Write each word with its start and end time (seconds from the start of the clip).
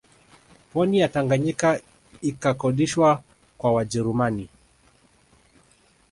Pwani 0.73 0.99
ya 0.99 1.07
Tanganyika 1.09 1.81
ikakodishwa 2.21 3.23
kwa 3.57 3.73
Wajerumani 3.73 4.49